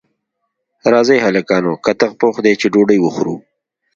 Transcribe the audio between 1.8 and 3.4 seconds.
کتغ پوخ دی چې ډوډۍ وخورو